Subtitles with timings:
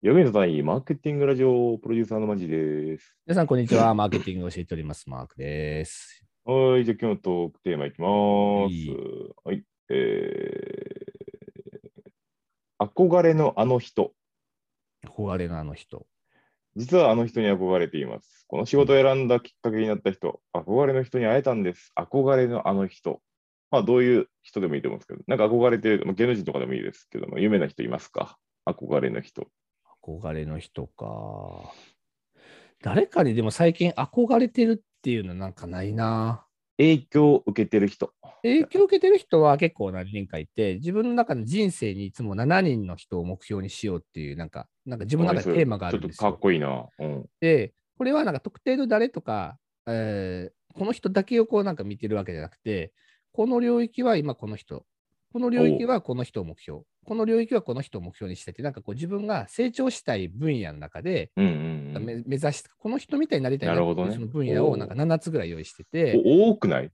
[0.00, 3.16] 役に立たないマーケティングラジオプロデューサーのマジです。
[3.26, 3.92] 皆さん、こんにちは。
[3.94, 5.10] マーケティングを教えております。
[5.10, 6.24] マークです。
[6.44, 8.08] はい、じゃあ今日のトークテーマいきます。
[9.44, 14.12] はい、えー、憧れのあの人。
[15.04, 16.06] 憧れのあの人。
[16.76, 18.44] 実はあの人に憧れています。
[18.46, 21.92] この仕事を選んだきっかけになった人、憧れの人に会えたんです。
[21.98, 23.20] 憧れのあの人。
[23.72, 28.38] まあ、どういう人でもいいと思うんですけど、なんか憧れてる、まあ、芸能人とかでもいいですけども、有名な人いますか？
[28.64, 29.48] 憧れの人。
[30.08, 31.72] 憧れの人か。
[32.82, 36.44] 誰かにでも最近憧れてるっていうのなんかないな。
[36.78, 38.12] 影響を受けてる人。
[38.42, 46.40] 影響を受けてる人は結構何人かいて、自分の中の人生にいつも7人の人を目標にしようっていう、なんか、なんか自分の中でテーマがあるんですよちょっとかっ。
[46.40, 46.86] こいいな。
[46.98, 47.26] うん。
[47.40, 52.92] で、これはなんか特定の誰とか、えーこの人だけをこうなんか見てるわけじゃなくて、
[53.32, 54.84] この領域は今この人、
[55.32, 62.04] この領域はこの人を目標、この領域はこの人を目標にしてて、なんかこう自分が成長したい分野の中で、うんうんうん。
[62.04, 64.14] め目指して、この人みたいになりたいなってなるほどね。
[64.14, 66.90] その分野をなんか7つぐらい用意してて、お多くない？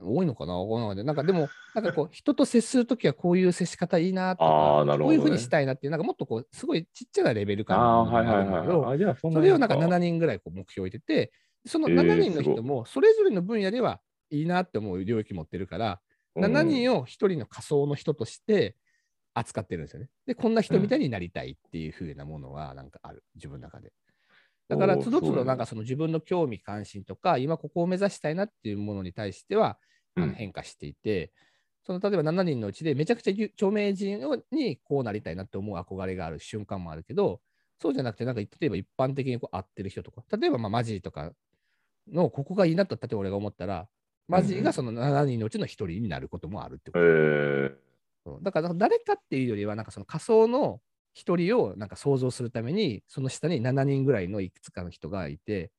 [0.00, 0.54] 多いのかな？
[0.94, 4.98] ないなんかでも、なんかこう、人と接するときはこういう接し方いいなとか、なるほどね。
[5.04, 8.94] こういうふうにしたいなっていう、なんかもっとこう、すごいちっちゃなレベル感ああー、のもはいはいのがあるんだけどはい。
[8.94, 11.32] あじゃあそんなそれをなんかに7人ぐらいこう目標を置いてて、
[11.64, 16.00] そのえー7人の人もそれぞれの分野ではいいなって思う領域持ってるから、
[16.36, 18.76] 7人を1人の仮想の人として
[19.34, 20.10] 扱ってるんですよね。
[20.26, 23.92] で、こんな人みたいになりたいっていう風なものはなんかある、自分の中で。
[24.68, 29.78] だから、つどつどなんかその自分の興味関心とか、今ここを目指したいなっていうものに対しては
[30.14, 30.28] あうん。
[30.28, 31.32] の変化していて、
[31.84, 37.40] その例えば7人のうちでめちゃくちゃ有著名人をにこうなりたいなって思う憧れがある瞬間もあるけど、
[37.80, 41.32] そうじゃなくて、なんか例えば一般的にこう合ってる人とか、例えばまあマジーとか
[42.08, 43.88] のここがいいなと、例えば俺が思ったら、
[44.28, 47.72] マジーがその7人のうちの1人になることもあるってこえ
[48.24, 48.30] と。
[48.30, 50.80] ー、そうだから誰かっていうよりは、なんかその仮想の
[51.14, 55.72] 1人をなんか想像するために、その下に7人ぐらいのいくつかの人がいて、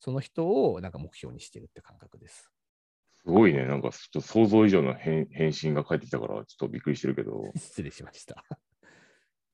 [0.00, 2.50] その人をなんか目標にしてるって感覚です。
[3.22, 3.66] すごいね。
[3.66, 7.52] なんかちょっと想像以上の返返信が返ってきたから、ちょっとびっくりしてるけど。
[7.54, 8.44] 失礼しました。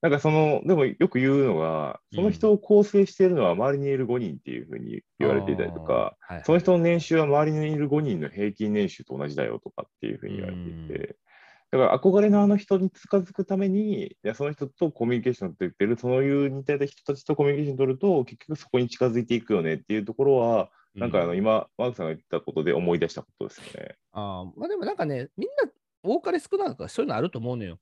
[0.01, 6.15] なんかその、でもよく言うのが、その人を構成しているのは周りにいる5人っていうふうに言われていたりとか、
[6.45, 11.17] その人の年収は周りにいる5人の平均年収と同じだよとかっていうふうに言われていて、
[11.71, 23.95] だから憧れのあの人に近づくために、いやその人とコミュニケーションを取ってる、そういう似たような人たちとコミュニケーションを取ると、結局そこに近づいていくよねっていうところは、なんかあのう今、マークさんが言ったことで思い出したことですよね。
[24.13, 25.71] あーまあでもなんかね、みんな
[26.03, 27.79] 多かれ少なかれそういうのあると思うのよ。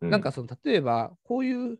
[0.00, 1.78] うなんかその例えば、こういう、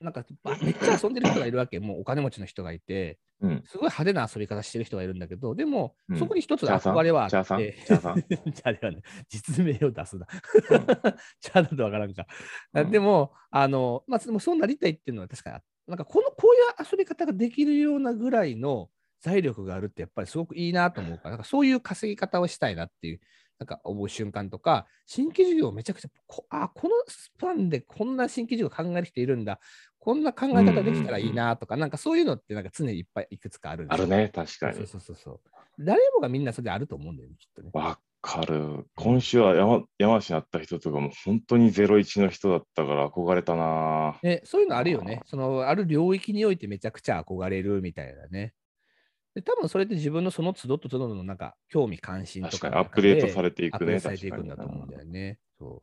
[0.00, 6.18] なんかばめっちゃ遊んでる人がいるわけ、もうお金持ちの人がいて、うん、すごい派手な遊び方してる人がいるんだけど、でも、うん。
[6.18, 7.58] そこに一つ憧れはあって、チャーさん？
[7.58, 8.22] チャーさん？
[8.52, 10.26] チャーではね、実名を出すな。
[10.70, 10.86] うん。
[11.40, 12.26] チャーだとわからんか。
[12.74, 12.90] うん。
[12.90, 18.90] でも、あの、まあ、でもそうなりたいっていうのは確かにあ、なんかこの、こういう遊び方ができるようなぐらいの
[19.20, 23.20] 財力があるって、やっぱりすごくいいなと思うから、なんかそういう稼ぎ方をしたいなっていう、
[23.58, 29.60] なんか思う瞬間とか、新規事業をめちゃくちゃ、こあ、このスパンでこんな新規事業考える人いるんだ、
[29.98, 34.86] こんな考え方できたらいいなとか、なんかそういうのってなんか常にいっぱいいくつかあるんであるね、確かにそう。
[34.86, 35.40] そうそうそう。
[35.78, 37.70] 誰もがみんなそれであると思うんだよね、きっとね。
[37.72, 38.86] わかる。
[38.96, 44.18] 今週は山山梨に会った人とかも本当に01の人だったから憧れたな。
[44.22, 45.22] ね、そういうのあるよね。
[45.26, 48.54] そのある領域においてめちゃくちゃ憧れるみたいなね。
[49.38, 53.86] で多分それって自分のその都度と都度のなんか興味関心と確かアップデートされていアッくね。
[53.86, 55.38] プデートされていくんだと思うんだよね。
[55.58, 55.82] そ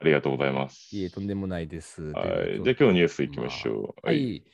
[0.00, 0.90] ありがとうございます。
[0.92, 2.02] ういえ、とんでもないです。
[2.12, 2.62] はい。
[2.62, 4.06] じゃあ今日のニュースいきましょう。
[4.06, 4.12] は。
[4.12, 4.44] い。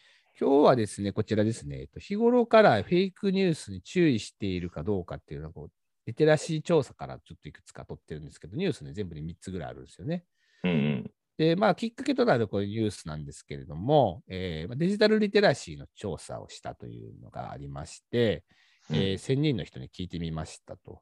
[0.41, 5.69] 今日はですね、こちらですね、えっと日頃からフェイクニュースに注意しているかどうかっていうのを
[6.07, 10.25] リテラシー調査からちょっといくつか取ってるんですけど、ニュースね、全部で3つぐらいあるんですよね。
[10.65, 11.11] うんうん。
[11.41, 18.45] で、まあ、きっかけとなるこういうニュースなんですけれども、えーまあデジタルリテラシーの調査をしたというのがありまして、
[18.91, 21.01] うんえー1000人の人に聞いてみましたと。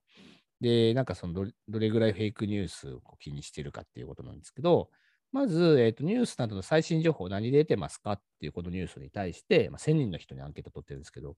[0.61, 4.91] で、なんかそのどれぐらいフェイクニュースを気にしているかっていうことなんですけど、
[5.33, 11.35] まず、えーと、ニュースなどの最新情報何で得てますかっていうこのニュースに対して、まあ、1000人の人にアンケート取ってるんですけど、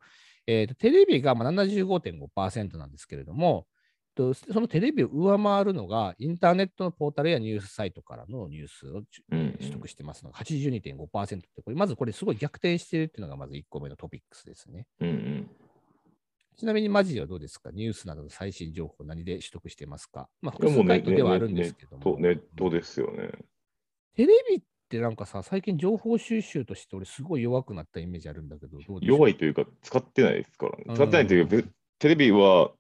[0.47, 3.67] えーとテレビがまあ75.5%なんですけれども、
[4.21, 14.87] とそのテレビを上回るのが、インターネットのポータルやニュースサイトからのニュースを取得してますのが82.5%って、これまずこれすごい逆転しているっていうのがまず1個目のトピックスですね。
[15.01, 15.51] うんうん。
[16.57, 17.71] ちなみにマジではどうですか？
[17.73, 20.29] ニュースなどの最新情報何で取得してますか？
[20.43, 22.19] まあ、複数サイトではあるんですけども。
[22.19, 23.31] ネットですよね。
[24.17, 30.85] テレビってなんかさ、最近情報収集として俺すごい弱くなったイメージあるんだけど、ど弱いというか、使ってないですからね。
[30.89, 31.65] うん使ってないというか、べ
[31.99, 32.73] テレビは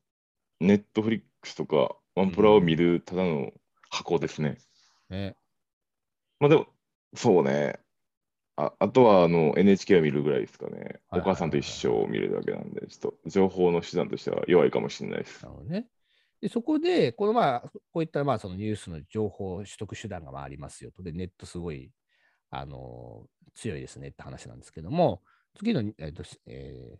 [0.60, 3.50] ネットフリックスとかワンプラを見るただの
[3.90, 4.58] 箱ですね。
[5.08, 5.36] ね。
[6.38, 6.66] まあでも、
[7.14, 7.78] そうね。
[8.56, 11.00] ああとはあの NHK を見るぐらいですかね。
[11.10, 15.48] お母さんと一緒を見るだけなんで、ちょっと情報の手段としては弱いかもしれないですな。
[15.48, 15.88] るほどね。
[16.40, 17.60] で、そこで、このまあ、
[17.92, 21.02] こういったまあそのニュースの情報取得手段がまあありますよと。
[21.02, 21.90] で、ネットすごい、
[22.50, 25.22] あの強いですねって話なんですけども、
[25.56, 26.98] 次の、えっとえー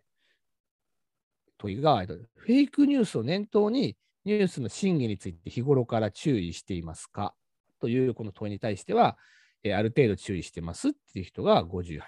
[1.61, 3.95] 問いが、えっと、フェイクニュースを念頭に、
[4.25, 7.33] ニュースの真偽について日頃から注意していますか？
[7.79, 9.17] というこの問いに対しては、
[9.63, 11.99] えーある程度注意してますっていう人が58%。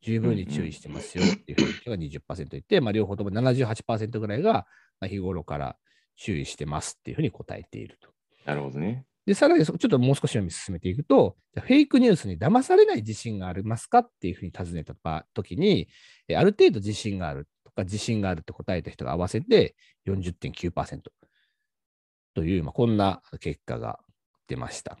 [0.00, 4.66] 十分に注意してますよっていう人が20%いて、まあ、両方とも78%ぐらいが、
[5.00, 5.76] まあ、日頃から
[6.16, 8.08] 注意してますっていうふうに答えていると。
[8.44, 9.04] なるほどね。
[9.26, 15.88] で、さらにそちょっともう少し読み進めていくと、フェイクニュースに騙されない自信がありますかっていうふうに尋ねた場時に、
[16.28, 17.48] えある程度自信がある
[17.84, 19.76] 自信があるって答えた人が合わせて
[20.06, 21.00] 40.9%
[22.34, 23.98] という、まあ、こんな結果が
[24.46, 24.98] 出ました。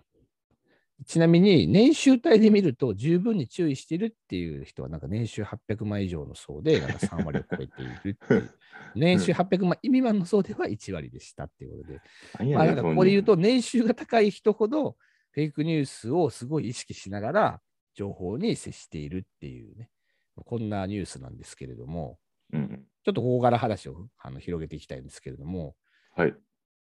[1.06, 8.50] ちなみに、年収帯で見ると、十分に注意しているっていう人は、なんか年収800万以上の層で、なんか3割を超えているっていう。
[8.96, 14.96] 年収800万未満の層では1割でしたっていうことで、まあ、ここで言うと、年収が高い人ほど、
[15.30, 17.62] フェイクニュースをすごい意識しながら、
[17.94, 19.90] 情報に接しているっていうね、
[20.34, 22.18] こんなニュースなんですけれども、
[22.52, 22.84] うん。
[23.04, 25.76] ちょっとここから話をあの広げていきたいんですけれども、
[26.14, 26.34] はい。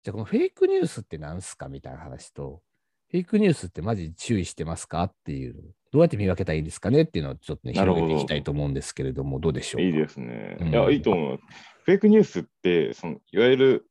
[0.03, 2.61] じゃあこのフェイクニュースって何すかみたいな話と、
[3.09, 5.55] フェイクニュースってマジで注意してますかっていう、
[5.91, 9.83] どうやって見分けたらいいですかねっていうのをちょっとね、広げていきたいと思うんですけれども、どうでしょうか？
[9.85, 10.57] いいですね。
[10.59, 11.43] うんいや、いいと思います。
[11.85, 13.85] フェイクニュースって、そのいわゆる、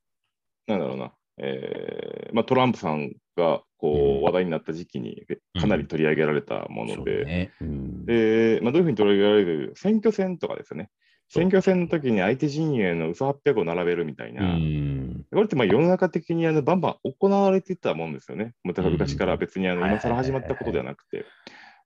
[0.67, 5.27] なんだろうな、えーまあ、トランプさんがこうんう話題になった時期に
[5.61, 9.73] かなり取り上げられたもので、ねうんで、まあ、どういうふうに取り上げられる？
[9.77, 10.91] 選挙戦とかですよね。
[11.31, 18.53] 選挙戦の時に相手陣営の嘘800を並べるみたいな、うんこれってまあ世の中的にあのバンバン行われていたもんですよね。
[18.65, 21.25] 昔から別にあの今更始まったことではなくて。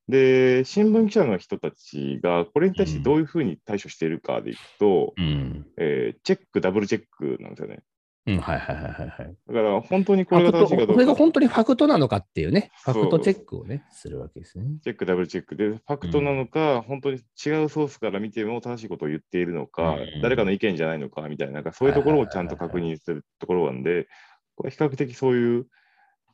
[0.08, 5.66] で、新聞記者の人たちがこれに対してどういうふうに対処しているかでいくと、うん。
[5.76, 7.80] えーチェック、ダブルチェックなんですよね。
[8.26, 9.36] うん、はいはいはいはいはい。
[9.48, 10.92] だから本当にこれファクトが正しいかどうか。
[10.94, 14.64] これが本当にファクトなのかっていうね、ファクトチェックをね、するわけですね。
[14.82, 24.08] チェック、ダブルチェックで、ファクトなのか、本当に違うソースから見ても正しいことを言っているのか、うん誰かの意見じゃないのかみたいな、なんかそういうところをちゃんと確認するところなんで、
[24.56, 25.66] これ比較的そういう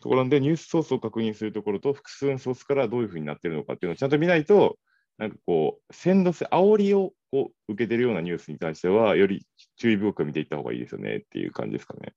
[0.00, 4.76] ところなんで、ニュースソースを確認するところと、複数のソースからどういうふうになっているのかっていうのをちゃんと見ないと、
[5.18, 9.46] なんかこう、先導性、煽りをこう受けてるようなニュースに対しては、より
[9.76, 12.12] 注意深く見ていった方がいいですよねっていう感じですかね。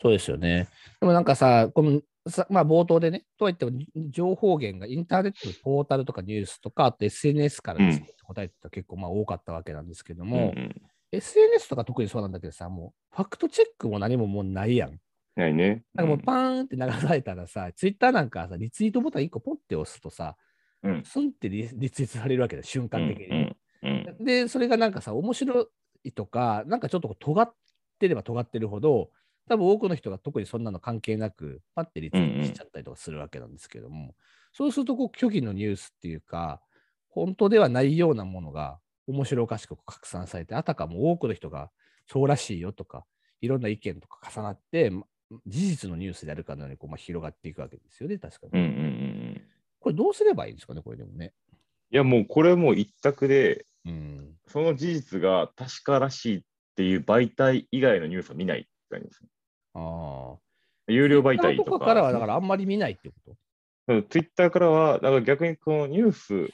[0.00, 0.68] そうですよね。
[1.00, 3.72] でもなんかさ、このさまあ、冒頭でね、とはいっても
[4.10, 10.82] 情報源がインターネットのポータルとかニュースとか、あと SNS からですね、答えてた結構まあ多かったわけなんですけども、うんうん
[11.14, 14.98] SNS とか特にそうなんだけどさ、もうファクトチェックも何ももうないやん。
[15.36, 15.82] ないね。
[15.92, 20.36] なんかもうパーンって流されたらさ、ツイッターなんかさ、リツイートボタン1個ポンって押すとさ、
[20.82, 23.26] うんスンってリリツイートされるわけだ、瞬間的に。
[23.26, 23.51] うんうんうん
[24.22, 25.68] で、それがなんかさ、面白
[26.04, 27.54] いとか、なんかちょっと尖っ
[27.98, 29.10] てれば尖ってるほど、
[29.48, 34.14] 多分多くの人が特にそんなの関係なく、パッてリツイートしちゃったりとかするわけなんですけども、
[34.52, 36.60] そうするとこう虚偽のニュースっていうか、
[37.08, 41.70] 本当ではないようなものが面白おかしく拡散されて、あたかも多くの人が
[42.06, 43.04] そうらしいよとか、
[43.40, 45.06] いろんな意見とか重なって、ま
[45.46, 48.60] 事実のニュースであるかのようにこう、まあ、広がっていくわけですよね、確かに。
[48.60, 48.88] うんうんうんう
[49.38, 49.42] ん
[49.82, 51.32] これどうすればいいんですかね、これでもね。
[51.90, 54.34] いや、もうこれはもう一択で、うん。
[54.46, 56.40] その事実が確からしいっ
[56.76, 59.28] ていう媒体以外のニュースを見ないって感じですね。
[59.74, 60.38] ああ。
[60.88, 61.70] 有料媒体とか。
[61.70, 63.14] とかからは、だからあんまり見ないってこ
[63.88, 64.02] と？
[64.08, 66.50] ツイッターからは、だから逆にこのニュース、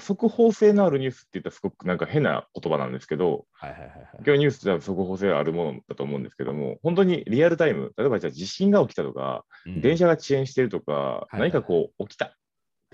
[0.00, 4.08] 速報性のあるニュースって言ったらすごくなんか変な言葉なんですけど、はいはいはいはい。
[4.26, 12.36] 今日ニュースでは速報性あるものだと思うんですけども、本当にリアルタイム、例えばじゃあ地震が起きたとか、うん電車が遅延してるとか、はい何かこう起きた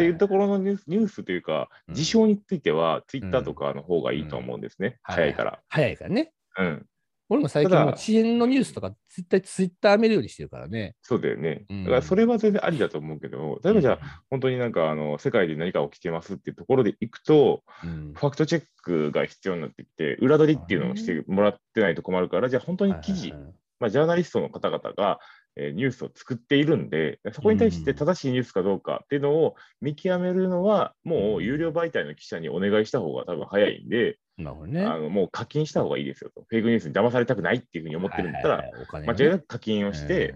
[0.01, 1.95] っていうところのニュースニュースというか、うん。
[1.95, 5.61] 事象については、ツイッターとかの方がいいと思うんですね、早いから。
[5.69, 6.33] 早いからね。
[6.59, 6.87] うん、
[7.29, 10.97] 俺も最近遅延のニュースとか絶対ツイッター見るようにしてるからね。
[11.03, 11.65] そうだよね。
[11.69, 11.85] うん。
[11.85, 23.35] だからそれは全然ありだと思うけど、例えばじゃあ、本当になんかあの世界で何か起きてますっていうところでいくと、うん、ファクトチェックが必要になってきて、裏取りっていうのをしてもらってないと困るから、じゃあ本当に記事
[23.81, 25.40] まあ、ジャーナリストの方々が、えー
[25.75, 34.85] ニュースを作っているんで、そこに対して正しいニュースかどうかっていうのを見極めるのは、もう有料媒体の記者にお願いした方が多分早いんで、なるほどね。
[34.85, 36.45] あのもう課金した方がいいですよと。
[36.49, 40.35] フェイクニュースに騙されたくないっていうふうに思ってるんだったら、はいはいはいお金間違いなく課金をして、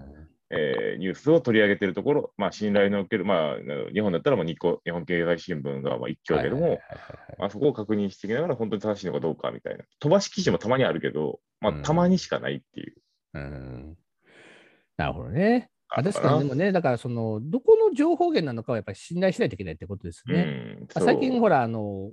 [0.51, 3.57] えーニュースを取り上げているところ、まあ、信頼のおける、まあ、
[3.93, 6.79] 日本だったらもう日光日本経済新聞がまあ一挙だけども、
[7.51, 9.85] そこを確認していきながら本当に正しいのかどうかみたいな。
[9.99, 12.95] 飛ばし記事もたまにあるけど、まあうん、たまにしかないっていう。
[13.35, 13.97] うん
[14.97, 15.71] なるほどね。
[15.89, 20.79] あ確かに、でもね、だからその、どこの情報源なのかはやっぱり信頼しないといけないってことですね。
[20.81, 22.11] うん、最近、ほら、あの、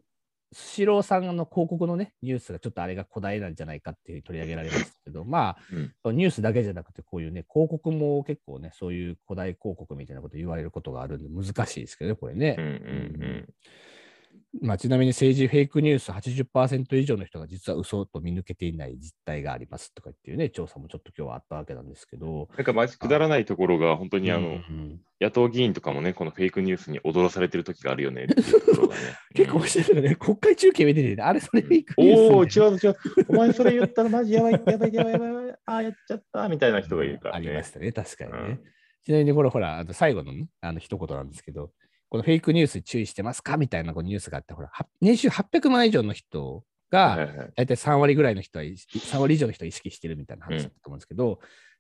[0.54, 5.56] スシローさんの広告のね、ニュースがちょっとあれが古代なんじゃないかっていう取り上げられますけど、ま
[6.04, 12.56] あ、ニュースだけじゃなくて、こういうね、広告も結構ね、そういう古代広告みたいなこと言われることがあるんで、難しいですけどね、これね。
[12.60, 13.50] うんうん
[14.60, 22.50] まあ、ちなみに政治フェイクニュース80%以上の人が実は嘘と見抜けていない実態がありますとかっていうね、調査もちょっと今日はあったわけなんですけど。
[22.58, 29.01] なんか、まじくだらないところが、本当にあの、うん野党議員とかもね、このフェイクニュースに踊らされてる時があるよねっていうところがね。
[29.36, 33.25] 結構面白いよね、国会中継見てて、ね、あれそれフェイクニュースおお、みたいな違う違う。
[33.29, 35.51] お前それ言ったらマジやばい、やばい、やばい、やばい、やばい。
[35.51, 37.72] ああ、やっちゃった、みたいな人がいるからねありまし。
[37.72, 38.38] たね、確かにね。
[38.39, 38.60] うん
[39.03, 41.72] ちなみにこれほら、あの最後のね、あの一言なんですけど、
[42.12, 43.56] このフェイクニュースに注意してますか？
[43.56, 47.25] みたいなこうニュースがあって、ほら、は年収800万以上の人が、
[47.56, 51.39] 大体3割ぐらいの人は、3割以上の人は意識してるみたいな話だったと思うんですけど、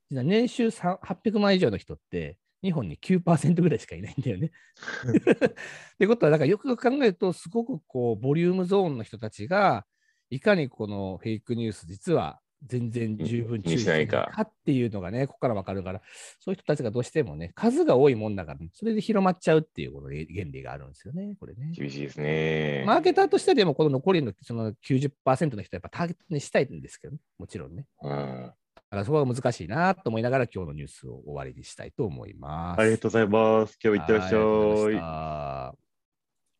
[0.09, 4.51] 実は年収3 800万以上の人って、日本に9%ぐらいしかいないんだよね。
[5.11, 9.85] ってことは、だからよくよく考えると、すごくこう、ボリュームゾーンの人たちが、
[10.29, 16.01] いかにこのフェイクニュース、実は全然十分注意してないかっていうのがね、ここから分かるから、
[16.39, 21.71] そういう人たちがどうしてもね、数が多いもんだから、それで広まっちゃうっていうこの原理があるんですよね、これね。
[21.73, 22.83] 厳しいですね。
[22.85, 27.85] マーケターとしてでも、この残りのその90%の人はやっぱターゲットにしたいんですけど、ね、もちろんね。
[28.01, 28.51] うん
[28.91, 32.81] だからそこが難しいなと思いながら、今日のニュースを終わりにしたいと思います。
[32.81, 33.79] ありがとうございます。
[33.81, 35.90] 今日いってらっしゃい。